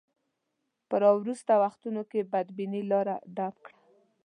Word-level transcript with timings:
په 0.87 0.95
راوروسته 1.03 1.51
وختونو 1.63 2.01
کې 2.09 2.29
بدبینۍ 2.31 2.83
لاره 2.91 3.15
ډب 3.35 3.55
کړه. 3.65 3.77